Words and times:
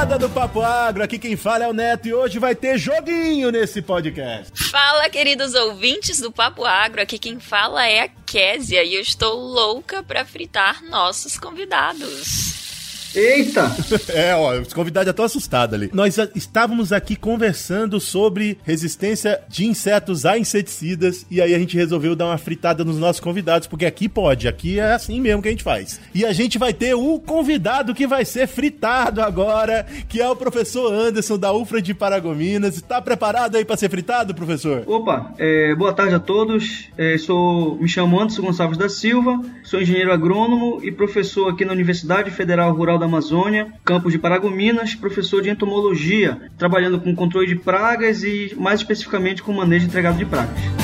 Moçada 0.00 0.18
do 0.18 0.30
Papo 0.30 0.62
Agro, 0.62 1.02
aqui 1.02 1.18
quem 1.18 1.36
fala 1.36 1.64
é 1.64 1.68
o 1.68 1.74
Neto 1.74 2.08
e 2.08 2.14
hoje 2.14 2.38
vai 2.38 2.54
ter 2.54 2.78
joguinho 2.78 3.50
nesse 3.50 3.82
podcast. 3.82 4.50
Fala, 4.70 5.10
queridos 5.10 5.54
ouvintes 5.54 6.20
do 6.20 6.32
Papo 6.32 6.64
Agro, 6.64 7.02
aqui 7.02 7.18
quem 7.18 7.38
fala 7.38 7.86
é 7.86 8.04
a 8.04 8.08
Késia 8.08 8.82
e 8.82 8.94
eu 8.94 9.02
estou 9.02 9.38
louca 9.38 10.02
para 10.02 10.24
fritar 10.24 10.82
nossos 10.84 11.38
convidados. 11.38 12.69
Eita! 13.14 13.70
É, 14.12 14.34
ó, 14.34 14.58
os 14.60 14.72
convidados 14.72 15.06
já 15.06 15.10
estão 15.10 15.24
assustados 15.24 15.74
ali. 15.74 15.90
Nós 15.92 16.16
estávamos 16.34 16.92
aqui 16.92 17.14
conversando 17.14 18.00
sobre 18.00 18.58
resistência 18.64 19.40
de 19.48 19.66
insetos 19.66 20.26
a 20.26 20.36
inseticidas 20.36 21.24
e 21.30 21.40
aí 21.40 21.54
a 21.54 21.58
gente 21.58 21.76
resolveu 21.76 22.16
dar 22.16 22.26
uma 22.26 22.38
fritada 22.38 22.84
nos 22.84 22.98
nossos 22.98 23.20
convidados, 23.20 23.68
porque 23.68 23.86
aqui 23.86 24.08
pode, 24.08 24.48
aqui 24.48 24.78
é 24.78 24.92
assim 24.92 25.20
mesmo 25.20 25.42
que 25.42 25.48
a 25.48 25.50
gente 25.50 25.62
faz. 25.62 26.00
E 26.14 26.24
a 26.24 26.32
gente 26.32 26.58
vai 26.58 26.72
ter 26.72 26.94
o 26.94 27.18
convidado 27.20 27.94
que 27.94 28.06
vai 28.06 28.24
ser 28.24 28.46
fritado 28.46 29.22
agora, 29.22 29.86
que 30.08 30.20
é 30.20 30.28
o 30.28 30.36
professor 30.36 30.92
Anderson 30.92 31.38
da 31.38 31.52
UFRA 31.52 31.80
de 31.80 31.94
Paragominas. 31.94 32.76
Está 32.76 33.00
preparado 33.00 33.56
aí 33.56 33.64
para 33.64 33.76
ser 33.76 33.90
fritado, 33.90 34.34
professor? 34.34 34.82
Opa, 34.86 35.34
é, 35.38 35.74
boa 35.74 35.92
tarde 35.92 36.14
a 36.14 36.20
todos. 36.20 36.88
É, 36.96 37.16
sou, 37.18 37.76
me 37.76 37.88
chamo 37.88 38.20
Anderson 38.20 38.42
Gonçalves 38.42 38.78
da 38.78 38.88
Silva, 38.88 39.40
sou 39.62 39.80
engenheiro 39.80 40.12
agrônomo 40.12 40.80
e 40.82 40.90
professor 40.90 41.48
aqui 41.48 41.64
na 41.64 41.72
Universidade 41.72 42.30
Federal 42.30 42.72
Rural 42.74 42.99
da 43.00 43.06
Amazônia, 43.06 43.72
campus 43.84 44.12
de 44.12 44.18
Paragominas, 44.18 44.94
professor 44.94 45.42
de 45.42 45.50
entomologia, 45.50 46.40
trabalhando 46.56 47.00
com 47.00 47.14
controle 47.14 47.48
de 47.48 47.56
pragas 47.56 48.22
e 48.22 48.54
mais 48.56 48.80
especificamente 48.80 49.42
com 49.42 49.52
manejo 49.52 49.86
entregado 49.86 50.18
de 50.18 50.24
pragas. 50.24 50.79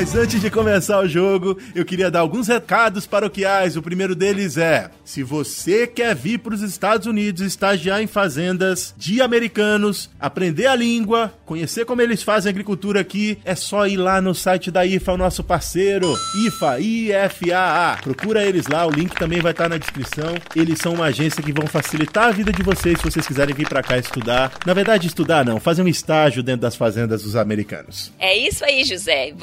Mas 0.00 0.14
antes 0.14 0.40
de 0.40 0.50
começar 0.50 0.98
o 0.98 1.06
jogo, 1.06 1.58
eu 1.74 1.84
queria 1.84 2.10
dar 2.10 2.20
alguns 2.20 2.48
recados 2.48 3.06
paroquiais. 3.06 3.76
O 3.76 3.82
primeiro 3.82 4.14
deles 4.14 4.56
é: 4.56 4.90
se 5.04 5.22
você 5.22 5.86
quer 5.86 6.16
vir 6.16 6.38
para 6.38 6.54
os 6.54 6.62
Estados 6.62 7.06
Unidos 7.06 7.42
estagiar 7.42 8.00
em 8.00 8.06
fazendas 8.06 8.94
de 8.96 9.20
americanos, 9.20 10.08
aprender 10.18 10.68
a 10.68 10.74
língua, 10.74 11.34
conhecer 11.44 11.84
como 11.84 12.00
eles 12.00 12.22
fazem 12.22 12.48
agricultura 12.48 12.98
aqui, 12.98 13.36
é 13.44 13.54
só 13.54 13.86
ir 13.86 13.98
lá 13.98 14.22
no 14.22 14.34
site 14.34 14.70
da 14.70 14.86
IFA, 14.86 15.12
o 15.12 15.16
nosso 15.18 15.44
parceiro, 15.44 16.16
IFA, 16.46 16.80
IFAA. 16.80 17.98
Procura 18.02 18.42
eles 18.42 18.68
lá, 18.68 18.86
o 18.86 18.90
link 18.90 19.14
também 19.14 19.42
vai 19.42 19.52
estar 19.52 19.68
na 19.68 19.76
descrição. 19.76 20.34
Eles 20.56 20.78
são 20.78 20.94
uma 20.94 21.06
agência 21.06 21.42
que 21.42 21.52
vão 21.52 21.66
facilitar 21.66 22.28
a 22.28 22.32
vida 22.32 22.50
de 22.50 22.62
vocês 22.62 22.98
se 22.98 23.04
vocês 23.04 23.26
quiserem 23.26 23.54
vir 23.54 23.68
para 23.68 23.82
cá 23.82 23.98
estudar. 23.98 24.50
Na 24.64 24.72
verdade, 24.72 25.08
estudar 25.08 25.44
não, 25.44 25.60
fazer 25.60 25.82
um 25.82 25.88
estágio 25.88 26.42
dentro 26.42 26.62
das 26.62 26.74
fazendas 26.74 27.22
dos 27.22 27.36
americanos. 27.36 28.10
É 28.18 28.34
isso 28.34 28.64
aí, 28.64 28.82
José. 28.82 29.34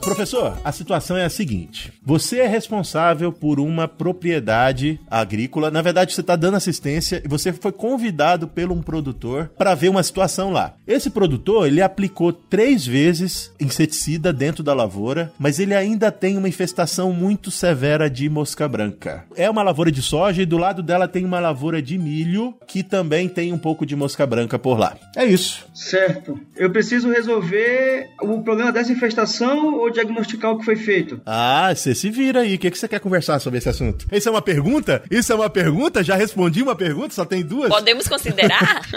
Professor, 0.04 0.58
a 0.66 0.72
situação 0.72 1.16
é 1.16 1.24
a 1.24 1.30
seguinte: 1.30 1.94
você 2.06 2.40
é 2.40 2.48
responsável 2.48 3.32
por 3.32 3.60
uma 3.60 3.88
propriedade 3.88 5.00
agrícola. 5.10 5.72
Na 5.72 5.82
verdade, 5.82 6.14
você 6.14 6.22
está 6.22 6.36
dando 6.36 6.58
assistência 6.58 7.22
e 7.24 7.28
você 7.28 7.54
foi 7.54 7.72
convidado 7.72 8.48
pelo 8.48 8.74
um 8.74 8.82
produtor 8.82 9.50
para 9.58 9.74
ver 9.74 9.90
uma 9.90 10.04
situação 10.04 10.52
lá. 10.52 10.74
Esse 10.86 11.10
produtor 11.10 11.68
ele 11.68 11.82
aplicou 11.82 12.34
três 12.34 12.86
vezes 12.86 13.52
inseticida 13.60 14.34
dentro 14.34 14.62
da 14.62 14.74
lavoura, 14.74 15.32
mas 15.40 15.58
ele 15.58 15.74
ainda 15.74 16.12
tem 16.12 16.38
uma 16.38 16.50
infestação 16.50 17.14
muito 17.14 17.50
severa 17.50 18.10
de 18.10 18.28
mosca 18.30 18.68
branca. 18.68 19.24
É 19.36 19.50
uma 19.50 19.64
lavoura 19.64 19.92
de 19.92 20.02
soja 20.02 20.42
e 20.42 20.46
do 20.46 20.58
lado 20.58 20.84
dela 20.84 21.08
tem 21.08 21.24
uma 21.24 21.40
lavoura 21.40 21.82
de 21.82 21.98
milho 21.98 22.54
que 22.68 22.84
também 22.84 23.30
tem 23.30 23.54
um 23.54 23.58
pouco 23.58 23.86
de 23.86 23.96
mosca 23.96 24.26
branca 24.28 24.60
por 24.60 24.78
lá. 24.78 24.98
É 25.16 25.24
isso. 25.24 25.66
Certo. 25.74 26.38
Eu 26.56 26.72
preciso 26.72 27.10
resolver 27.10 28.10
o 28.22 28.42
problema 28.42 28.72
dessa 28.72 28.92
infestação 28.92 29.76
ou 29.76 29.93
diagnosticar 29.94 30.52
o 30.52 30.60
que 30.60 30.66
foi 30.66 30.76
feito? 30.76 31.22
Ah, 31.26 31.74
você 31.74 31.96
se 31.96 32.10
vira 32.10 32.42
aí. 32.42 32.56
O 32.56 32.60
que, 32.60 32.72
que 32.72 32.78
você 32.78 32.88
quer 32.88 33.00
conversar 33.00 33.40
sobre 33.40 33.60
esse 33.60 33.70
assunto? 33.70 34.06
Isso 34.12 34.28
é 34.28 34.32
uma 34.32 34.42
pergunta? 34.42 35.04
Isso 35.10 35.32
é 35.32 35.36
uma 35.36 35.50
pergunta? 35.50 36.04
Já 36.04 36.16
respondi 36.16 36.62
uma 36.62 36.76
pergunta? 36.76 37.14
Só 37.14 37.24
tem 37.26 37.44
duas? 37.44 37.70
Podemos 37.70 38.08
considerar? 38.08 38.82